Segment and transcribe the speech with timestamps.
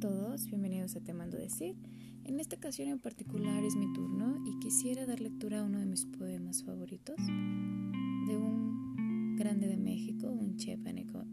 [0.00, 1.76] todos, bienvenidos a Te Mando Decir.
[2.24, 5.84] En esta ocasión en particular es mi turno y quisiera dar lectura a uno de
[5.84, 11.26] mis poemas favoritos de un grande de México, un chiapaneco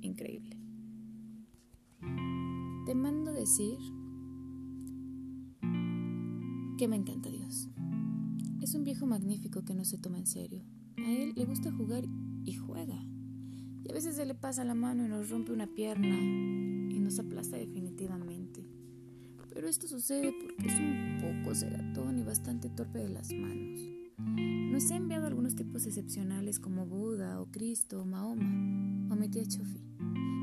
[0.00, 0.56] increíble.
[2.86, 3.76] Te mando decir
[6.78, 7.68] que me encanta Dios.
[8.62, 10.64] Es un viejo magnífico que no se toma en serio.
[10.96, 12.04] A él le gusta jugar
[12.46, 13.04] y juega.
[13.82, 17.18] Y a veces se le pasa la mano y nos rompe una pierna y nos
[17.18, 18.64] aplasta definitivamente.
[19.52, 23.80] Pero esto sucede porque es un poco cegatón y bastante torpe de las manos.
[24.72, 29.44] Nos ha enviado algunos tipos excepcionales como Buda o Cristo o Mahoma o mi tía
[29.44, 29.80] Chofi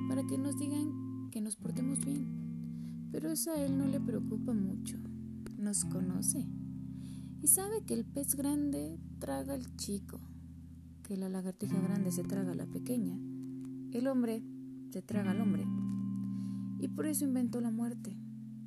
[0.07, 3.09] para que nos digan que nos portemos bien.
[3.11, 4.97] Pero eso a él no le preocupa mucho.
[5.57, 6.47] Nos conoce
[7.41, 10.19] y sabe que el pez grande traga al chico,
[11.03, 13.17] que la lagartija grande se traga a la pequeña,
[13.93, 14.43] el hombre
[14.91, 15.65] se traga al hombre.
[16.81, 18.17] Y por eso inventó la muerte,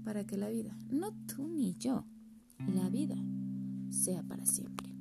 [0.05, 2.05] para que la vida, no tú ni yo,
[2.73, 3.17] la vida,
[3.91, 4.95] sea para siempre.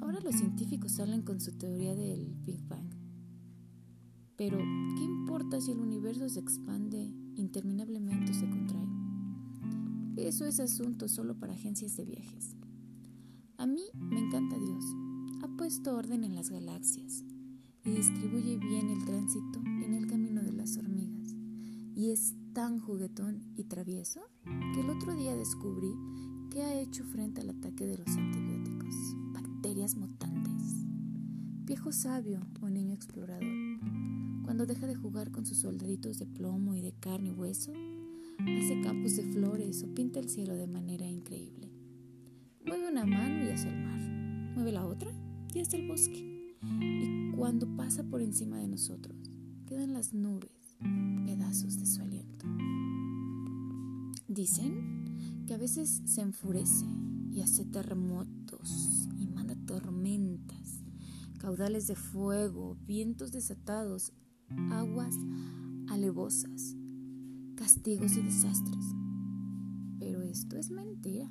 [0.00, 2.90] Ahora los científicos salen con su teoría del Big Bang.
[4.34, 8.88] Pero, ¿qué importa si el universo se expande interminablemente o se contrae?
[10.16, 12.56] Eso es asunto solo para agencias de viajes.
[13.56, 14.84] A mí me encanta Dios.
[15.44, 17.22] Ha puesto orden en las galaxias
[17.84, 21.19] y distribuye bien el tránsito en el camino de las hormigas.
[22.00, 24.22] Y es tan juguetón y travieso
[24.72, 25.92] que el otro día descubrí
[26.50, 28.94] que ha hecho frente al ataque de los antibióticos,
[29.34, 30.86] bacterias mutantes.
[31.66, 33.52] Viejo sabio o niño explorador,
[34.44, 37.72] cuando deja de jugar con sus soldaditos de plomo y de carne y hueso,
[38.38, 41.70] hace campos de flores o pinta el cielo de manera increíble.
[42.64, 44.00] Mueve una mano y hace el mar,
[44.54, 45.12] mueve la otra
[45.52, 46.56] y hace el bosque.
[46.62, 49.18] Y cuando pasa por encima de nosotros,
[49.66, 50.59] quedan las nubes,
[51.24, 52.46] pedazos de su aliento.
[54.28, 56.86] Dicen que a veces se enfurece
[57.32, 60.82] y hace terremotos y manda tormentas,
[61.38, 64.12] caudales de fuego, vientos desatados,
[64.70, 65.14] aguas
[65.88, 66.76] alevosas,
[67.56, 68.84] castigos y desastres.
[69.98, 71.30] Pero esto es mentira.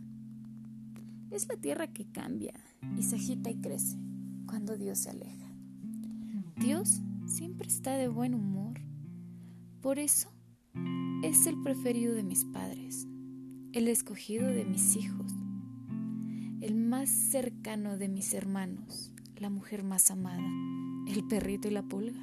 [1.31, 2.53] Es la tierra que cambia
[2.97, 3.97] y se agita y crece
[4.45, 5.53] cuando Dios se aleja.
[6.57, 8.79] Dios siempre está de buen humor.
[9.81, 10.29] Por eso
[11.23, 13.07] es el preferido de mis padres,
[13.71, 15.31] el escogido de mis hijos,
[16.59, 20.45] el más cercano de mis hermanos, la mujer más amada,
[21.07, 22.19] el perrito y la pulga,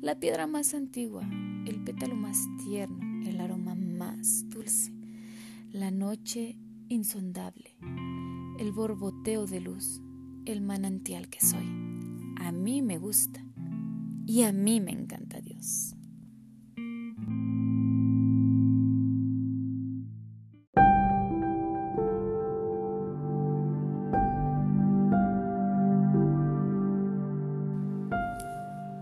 [0.00, 1.28] la piedra más antigua,
[1.66, 4.90] el pétalo más tierno, el aroma más dulce,
[5.70, 6.56] la noche
[6.88, 7.76] insondable,
[8.58, 10.00] el borboteo de luz,
[10.46, 11.66] el manantial que soy.
[12.36, 13.44] A mí me gusta
[14.26, 15.97] y a mí me encanta Dios.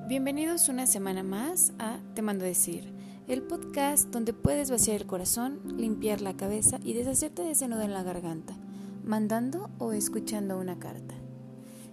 [0.09, 2.93] Bienvenidos una semana más a Te mando decir,
[3.27, 7.83] el podcast donde puedes vaciar el corazón, limpiar la cabeza y deshacerte de ese nudo
[7.83, 8.55] en la garganta
[9.05, 11.15] mandando o escuchando una carta.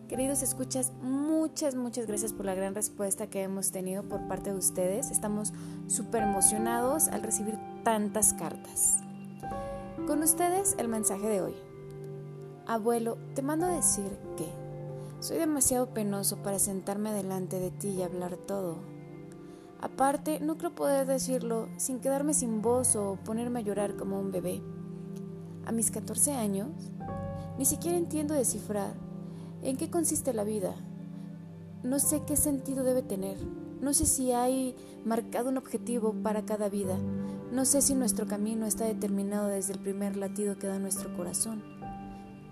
[0.08, 4.58] Queridos escuchas, muchas, muchas gracias por la gran respuesta que hemos tenido por parte de
[4.58, 5.10] ustedes.
[5.10, 5.52] Estamos
[5.88, 9.00] súper emocionados al recibir tantas cartas.
[10.06, 11.54] Con ustedes el mensaje de hoy.
[12.68, 14.63] Abuelo, te mando a decir que
[15.24, 18.76] soy demasiado penoso para sentarme delante de ti y hablar todo.
[19.80, 24.34] Aparte, no creo poder decirlo sin quedarme sin voz o ponerme a llorar como un
[24.34, 24.62] bebé.
[25.66, 26.68] A mis 14 años,
[27.58, 28.96] ni siquiera entiendo descifrar
[29.62, 30.76] en qué consiste la vida.
[31.84, 33.38] No sé qué sentido debe tener.
[33.80, 36.98] No sé si hay marcado un objetivo para cada vida.
[37.50, 41.64] No sé si nuestro camino está determinado desde el primer latido que da nuestro corazón.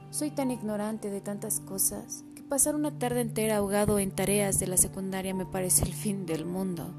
[0.10, 4.76] Soy tan ignorante de tantas cosas pasar una tarde entera ahogado en tareas de la
[4.76, 6.94] secundaria me parece el fin del mundo.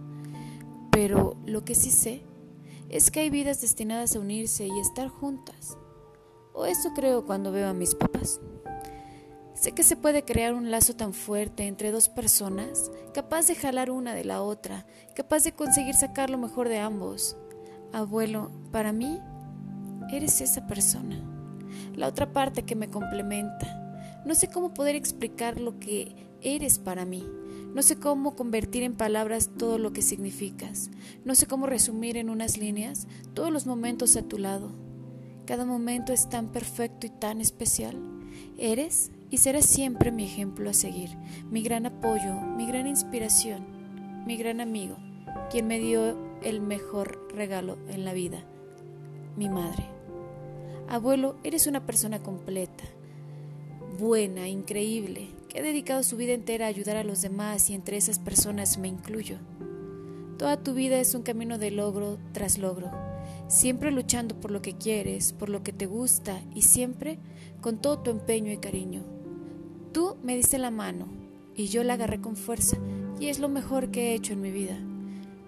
[0.91, 2.23] Pero lo que sí sé
[2.89, 5.77] es que hay vidas destinadas a unirse y estar juntas.
[6.55, 8.41] O eso creo cuando veo a mis papás.
[9.53, 13.91] Sé que se puede crear un lazo tan fuerte entre dos personas, capaz de jalar
[13.91, 17.37] una de la otra, capaz de conseguir sacar lo mejor de ambos.
[17.93, 19.21] Abuelo, para mí,
[20.11, 21.21] eres esa persona,
[21.95, 23.82] la otra parte que me complementa.
[24.25, 27.27] No sé cómo poder explicar lo que eres para mí.
[27.75, 30.91] No sé cómo convertir en palabras todo lo que significas.
[31.25, 34.73] No sé cómo resumir en unas líneas todos los momentos a tu lado.
[35.47, 37.97] Cada momento es tan perfecto y tan especial.
[38.59, 41.17] Eres y serás siempre mi ejemplo a seguir,
[41.51, 43.65] mi gran apoyo, mi gran inspiración,
[44.27, 44.97] mi gran amigo,
[45.51, 48.45] quien me dio el mejor regalo en la vida,
[49.37, 49.87] mi madre.
[50.89, 52.85] Abuelo, eres una persona completa,
[53.99, 57.97] buena, increíble, que ha dedicado su vida entera a ayudar a los demás y entre
[57.97, 59.39] esas personas me incluyo.
[60.39, 62.91] Toda tu vida es un camino de logro tras logro,
[63.49, 67.19] siempre luchando por lo que quieres, por lo que te gusta y siempre
[67.61, 69.03] con todo tu empeño y cariño.
[69.93, 71.07] Tú me diste la mano
[71.55, 72.79] y yo la agarré con fuerza
[73.21, 74.79] y es lo mejor que he hecho en mi vida.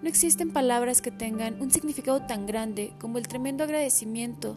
[0.01, 4.55] No existen palabras que tengan un significado tan grande como el tremendo agradecimiento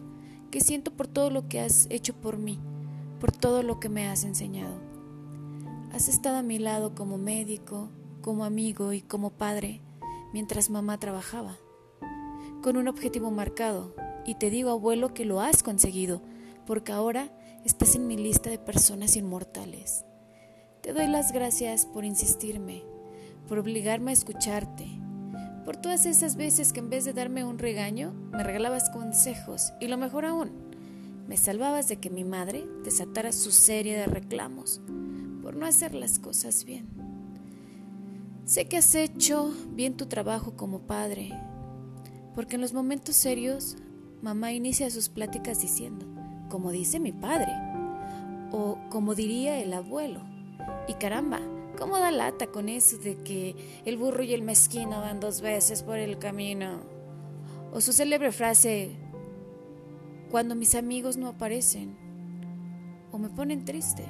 [0.51, 2.59] que siento por todo lo que has hecho por mí,
[3.19, 4.79] por todo lo que me has enseñado.
[5.91, 7.89] Has estado a mi lado como médico,
[8.21, 9.81] como amigo y como padre
[10.33, 11.57] mientras mamá trabajaba,
[12.61, 13.95] con un objetivo marcado,
[14.25, 16.21] y te digo, abuelo, que lo has conseguido,
[16.65, 17.31] porque ahora
[17.65, 20.05] estás en mi lista de personas inmortales.
[20.81, 22.83] Te doy las gracias por insistirme,
[23.47, 24.87] por obligarme a escucharte,
[25.65, 29.87] por todas esas veces que en vez de darme un regaño, me regalabas consejos y
[29.87, 30.68] lo mejor aún,
[31.29, 34.81] me salvabas de que mi madre desatara su serie de reclamos
[35.43, 36.87] por no hacer las cosas bien.
[38.45, 41.31] Sé que has hecho bien tu trabajo como padre,
[42.33, 43.77] porque en los momentos serios
[44.23, 46.07] mamá inicia sus pláticas diciendo,
[46.49, 47.53] como dice mi padre,
[48.51, 50.23] o como diría el abuelo.
[50.87, 51.39] Y caramba,
[51.77, 53.55] ¿Cómo da lata con eso de que
[53.85, 56.81] el burro y el mezquino van dos veces por el camino?
[57.71, 58.97] O su célebre frase,
[60.29, 61.95] cuando mis amigos no aparecen,
[63.11, 64.03] o me ponen triste.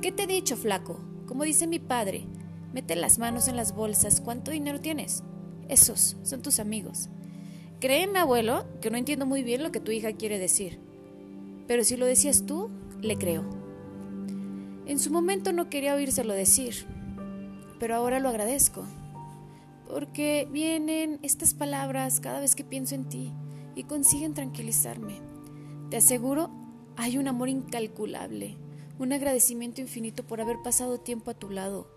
[0.00, 1.00] ¿Qué te he dicho, flaco?
[1.26, 2.24] Como dice mi padre,
[2.72, 5.24] mete las manos en las bolsas, ¿cuánto dinero tienes?
[5.68, 7.08] Esos son tus amigos.
[7.80, 10.78] Créeme, abuelo, que no entiendo muy bien lo que tu hija quiere decir.
[11.66, 12.70] Pero si lo decías tú,
[13.00, 13.44] le creo.
[14.86, 16.86] En su momento no quería oírselo decir,
[17.80, 18.84] pero ahora lo agradezco,
[19.88, 23.32] porque vienen estas palabras cada vez que pienso en ti
[23.74, 25.20] y consiguen tranquilizarme.
[25.90, 26.50] Te aseguro,
[26.96, 28.56] hay un amor incalculable,
[28.98, 31.88] un agradecimiento infinito por haber pasado tiempo a tu lado,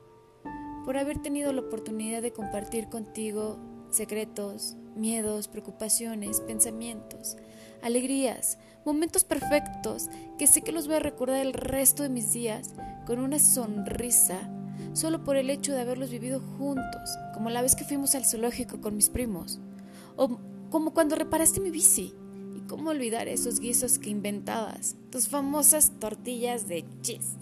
[0.86, 3.60] por haber tenido la oportunidad de compartir contigo
[3.90, 7.38] secretos, miedos, preocupaciones, pensamientos,
[7.82, 12.74] alegrías, momentos perfectos que sé que los voy a recordar el resto de mis días
[13.06, 14.50] con una sonrisa
[14.94, 18.82] solo por el hecho de haberlos vivido juntos, como la vez que fuimos al zoológico
[18.82, 19.60] con mis primos,
[20.70, 22.14] como cuando reparaste mi bici.
[22.56, 27.36] Y cómo olvidar esos guisos que inventabas, tus famosas tortillas de chis.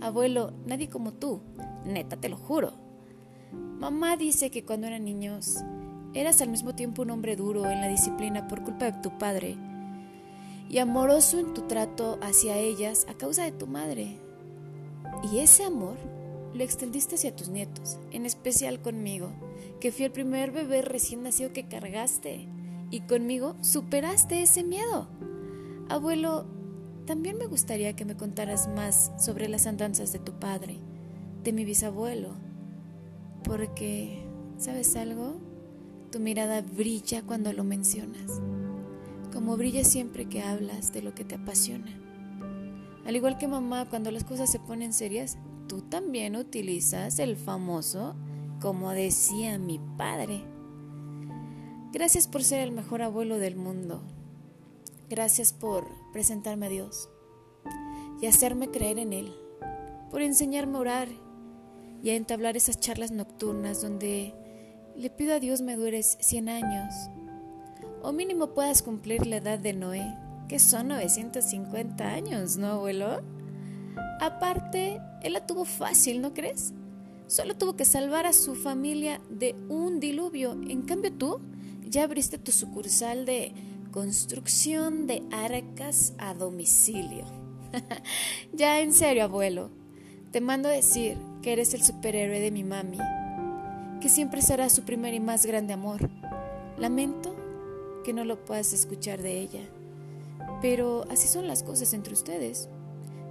[0.00, 1.40] Abuelo, nadie como tú,
[1.84, 2.72] neta, te lo juro.
[3.78, 5.62] Mamá dice que cuando eran niños
[6.14, 9.56] Eras al mismo tiempo un hombre duro en la disciplina por culpa de tu padre
[10.68, 14.18] y amoroso en tu trato hacia ellas a causa de tu madre.
[15.32, 15.96] Y ese amor
[16.54, 19.30] lo extendiste hacia tus nietos, en especial conmigo,
[19.80, 22.48] que fui el primer bebé recién nacido que cargaste,
[22.90, 25.08] y conmigo superaste ese miedo.
[25.88, 26.46] Abuelo,
[27.06, 30.78] también me gustaría que me contaras más sobre las andanzas de tu padre,
[31.42, 32.34] de mi bisabuelo,
[33.42, 34.24] porque,
[34.58, 35.40] ¿sabes algo?
[36.10, 38.40] Tu mirada brilla cuando lo mencionas,
[39.32, 41.98] como brilla siempre que hablas de lo que te apasiona.
[43.04, 48.14] Al igual que mamá, cuando las cosas se ponen serias, tú también utilizas el famoso,
[48.60, 50.44] como decía mi padre.
[51.92, 54.02] Gracias por ser el mejor abuelo del mundo.
[55.10, 57.08] Gracias por presentarme a Dios
[58.20, 59.34] y hacerme creer en Él,
[60.10, 61.08] por enseñarme a orar
[62.02, 64.34] y a entablar esas charlas nocturnas donde
[64.96, 66.94] le pido a Dios me dures 100 años,
[68.02, 70.16] o mínimo puedas cumplir la edad de Noé,
[70.48, 73.22] que son 950 años, ¿no, abuelo?
[74.20, 76.72] Aparte, él la tuvo fácil, ¿no crees?
[77.26, 80.52] Solo tuvo que salvar a su familia de un diluvio.
[80.52, 81.40] En cambio tú
[81.88, 83.52] ya abriste tu sucursal de
[83.90, 87.24] construcción de arcas a domicilio.
[88.52, 89.70] ya en serio, abuelo,
[90.30, 92.98] te mando a decir que eres el superhéroe de mi mami
[94.02, 96.10] que siempre será su primer y más grande amor.
[96.76, 97.36] Lamento
[98.04, 99.60] que no lo puedas escuchar de ella,
[100.60, 102.68] pero así son las cosas entre ustedes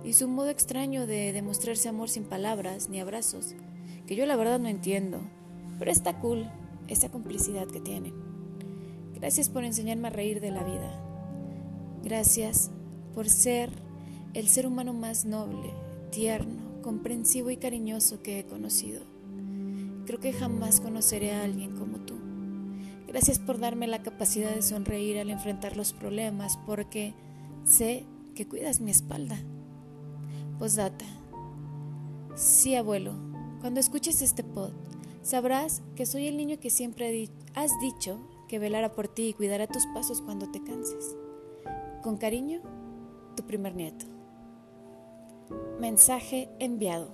[0.03, 3.55] y su modo extraño de demostrarse amor sin palabras ni abrazos,
[4.07, 5.21] que yo la verdad no entiendo,
[5.79, 6.49] pero está cool
[6.87, 8.13] esa complicidad que tienen.
[9.15, 10.91] Gracias por enseñarme a reír de la vida.
[12.03, 12.71] Gracias
[13.13, 13.69] por ser
[14.33, 15.71] el ser humano más noble,
[16.11, 19.01] tierno, comprensivo y cariñoso que he conocido.
[20.05, 22.15] Creo que jamás conoceré a alguien como tú.
[23.07, 27.13] Gracias por darme la capacidad de sonreír al enfrentar los problemas, porque
[27.65, 28.05] sé
[28.35, 29.37] que cuidas mi espalda.
[30.61, 31.05] Postdata.
[32.35, 33.13] Sí, abuelo,
[33.61, 34.69] cuando escuches este pod,
[35.23, 39.65] Sabrás que soy el niño que siempre has dicho que velará por ti y cuidará
[39.65, 41.15] tus pasos cuando te canses.
[42.03, 42.61] Con cariño,
[43.35, 44.05] tu primer nieto.
[45.79, 47.11] Mensaje enviado.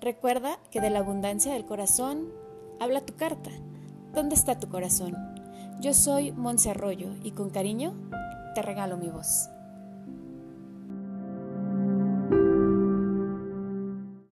[0.00, 2.32] Recuerda que de la abundancia del corazón
[2.80, 3.50] habla tu carta.
[4.14, 5.14] ¿Dónde está tu corazón?
[5.82, 7.92] Yo soy Monse Arroyo y con cariño
[8.54, 9.51] te regalo mi voz.